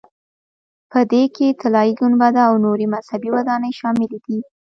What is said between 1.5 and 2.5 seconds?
طلایي ګنبده